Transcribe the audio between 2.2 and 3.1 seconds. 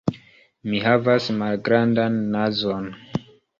nazon.